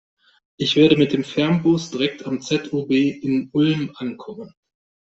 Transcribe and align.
Ich 0.57 0.75
werde 0.77 0.97
mit 0.97 1.13
dem 1.13 1.23
Fernbus 1.23 1.91
direkt 1.91 2.25
am 2.25 2.41
ZOB 2.41 2.89
in 2.89 3.51
Ulm 3.51 3.91
ankommen. 3.97 4.51